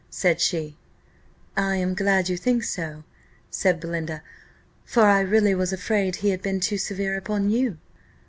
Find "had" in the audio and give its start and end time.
6.31-6.41